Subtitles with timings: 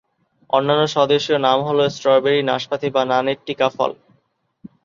[0.49, 3.91] অন্যান্য স্বদেশীয় নাম হলো স্ট্রবেরি নাশপাতি বা নানেট্টিকাফল।